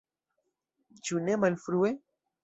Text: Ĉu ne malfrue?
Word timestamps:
Ĉu 1.09 1.19
ne 1.25 1.35
malfrue? 1.43 1.93